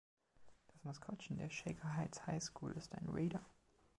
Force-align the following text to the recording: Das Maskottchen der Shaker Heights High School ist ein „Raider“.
Das 0.67 0.83
Maskottchen 0.83 1.37
der 1.37 1.51
Shaker 1.51 1.95
Heights 1.95 2.25
High 2.25 2.41
School 2.41 2.71
ist 2.71 2.95
ein 2.95 3.05
„Raider“. 3.07 3.45